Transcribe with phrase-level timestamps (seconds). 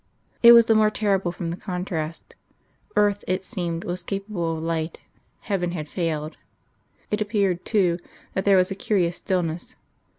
[0.41, 2.33] It was the more terrible from the contrast.
[2.95, 4.97] Earth, it seemed, was capable of light;
[5.41, 6.37] heaven had failed.
[7.11, 7.99] It appeared, too,
[8.33, 9.75] that there was a curious stillness.